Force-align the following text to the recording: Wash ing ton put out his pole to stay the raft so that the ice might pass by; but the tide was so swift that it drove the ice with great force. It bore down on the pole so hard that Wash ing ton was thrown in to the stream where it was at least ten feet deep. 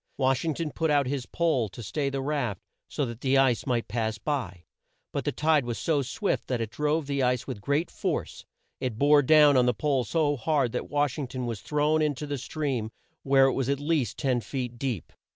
Wash 0.17 0.43
ing 0.43 0.55
ton 0.55 0.71
put 0.71 0.89
out 0.89 1.05
his 1.05 1.27
pole 1.27 1.69
to 1.69 1.83
stay 1.83 2.09
the 2.09 2.21
raft 2.23 2.59
so 2.89 3.05
that 3.05 3.21
the 3.21 3.37
ice 3.37 3.67
might 3.67 3.87
pass 3.87 4.17
by; 4.17 4.65
but 5.11 5.25
the 5.25 5.31
tide 5.31 5.63
was 5.63 5.77
so 5.77 6.01
swift 6.01 6.47
that 6.47 6.59
it 6.59 6.71
drove 6.71 7.05
the 7.05 7.21
ice 7.21 7.45
with 7.45 7.61
great 7.61 7.91
force. 7.91 8.43
It 8.79 8.97
bore 8.97 9.21
down 9.21 9.55
on 9.57 9.67
the 9.67 9.75
pole 9.75 10.03
so 10.03 10.37
hard 10.37 10.71
that 10.71 10.89
Wash 10.89 11.19
ing 11.19 11.27
ton 11.27 11.45
was 11.45 11.61
thrown 11.61 12.01
in 12.01 12.15
to 12.15 12.25
the 12.25 12.39
stream 12.39 12.89
where 13.21 13.45
it 13.45 13.53
was 13.53 13.69
at 13.69 13.79
least 13.79 14.17
ten 14.17 14.41
feet 14.41 14.79
deep. 14.79 15.13